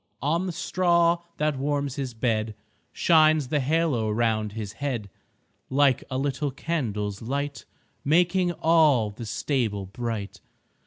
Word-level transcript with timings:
On 0.23 0.47
the 0.47 0.51
straw 0.51 1.19
that 1.37 1.59
warms 1.59 1.95
His 1.95 2.15
bed 2.15 2.55
Shines 2.91 3.49
the 3.49 3.59
halo 3.59 4.09
'round 4.09 4.53
His 4.53 4.73
head, 4.73 5.11
Like 5.69 6.03
a 6.09 6.17
little 6.17 6.49
candle's 6.49 7.21
light 7.21 7.65
Making 8.03 8.51
all 8.51 9.11
the 9.11 9.27
stable 9.27 9.85
bright. 9.85 10.41